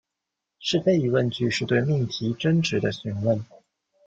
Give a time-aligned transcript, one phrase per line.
[0.57, 3.45] 是非疑问句是对命题真值的询问。